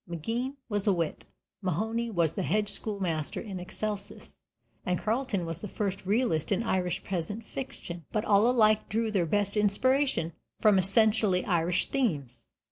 Maginn 0.07 0.57
was 0.67 0.87
a 0.87 0.93
wit, 0.93 1.27
Mahony 1.61 2.09
was 2.09 2.33
the 2.33 2.41
hedge 2.41 2.69
schoolmaster 2.69 3.39
in 3.39 3.59
excelsis, 3.59 4.35
and 4.83 4.97
Carleton 4.97 5.45
was 5.45 5.61
the 5.61 5.67
first 5.67 6.07
realist 6.07 6.51
in 6.51 6.63
Irish 6.63 7.03
peasant 7.03 7.45
fiction. 7.45 8.05
But 8.11 8.25
all 8.25 8.49
alike 8.49 8.89
drew 8.89 9.11
their 9.11 9.27
best 9.27 9.55
inspiration 9.55 10.33
from 10.59 10.79
essentially 10.79 11.45
Irish 11.45 11.85
themes. 11.85 12.45